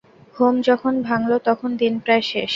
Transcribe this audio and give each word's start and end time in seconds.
ঘুম 0.35 0.53
যখন 0.61 0.93
ভাঙ্গল 1.01 1.33
তখন 1.47 1.69
দিন 1.77 1.93
প্রায় 2.03 2.23
শেষ। 2.23 2.49